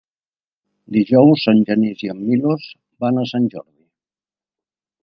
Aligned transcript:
Dijous 0.95 1.45
en 1.53 1.61
Genís 1.69 2.03
i 2.07 2.11
en 2.15 2.25
Milos 2.31 2.67
van 3.07 3.21
a 3.21 3.29
Sant 3.35 3.51
Jordi. 3.55 3.89